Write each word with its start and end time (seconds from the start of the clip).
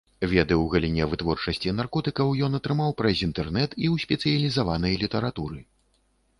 Веды 0.29 0.43
ў 0.61 0.65
галіне 0.75 1.03
вытворчасці 1.11 1.73
наркотыкаў 1.81 2.33
ён 2.49 2.57
атрымаў 2.61 2.97
праз 3.03 3.23
інтэрнэт 3.29 3.79
і 3.83 3.85
ў 3.93 4.07
спецыялізаванай 4.07 5.01
літаратуры. 5.07 5.59